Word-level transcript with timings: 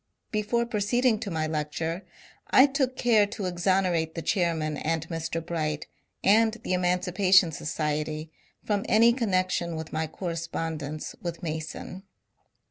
Before 0.31 0.65
proceed 0.65 1.05
ing 1.05 1.19
to 1.19 1.29
my 1.29 1.45
lecture, 1.45 2.03
I 2.49 2.65
took 2.65 2.97
care 2.97 3.27
to 3.27 3.45
exonerate 3.45 4.15
the 4.15 4.23
chairman 4.23 4.75
and 4.77 5.07
Mr. 5.09 5.45
Bright 5.45 5.85
and 6.23 6.53
the 6.63 6.73
Emancipation 6.73 7.51
Society 7.51 8.31
from 8.65 8.83
any 8.89 9.13
connec 9.13 9.51
tion 9.51 9.75
with 9.75 9.93
my 9.93 10.07
correspondence 10.07 11.13
with 11.21 11.43
Mason. 11.43 12.01